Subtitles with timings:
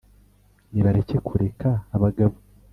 [0.71, 2.35] nibareke kureka abagabo